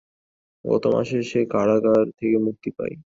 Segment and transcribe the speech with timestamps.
[0.65, 2.95] গত মাসে সে কারাগার থেকে মুক্তি পায়।